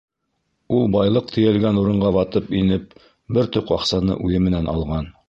Ул 0.77 0.87
байлыҡ 0.95 1.27
тейәлгән 1.35 1.77
урынға 1.81 2.11
ватып 2.15 2.49
инеп, 2.63 2.97
бер 3.39 3.51
тоҡ 3.57 3.73
аҡсаны 3.79 4.17
үҙе 4.25 4.43
менән 4.49 4.73
алған. 4.75 5.13